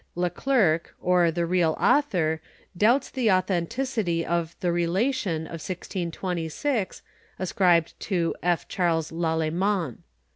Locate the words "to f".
7.99-8.67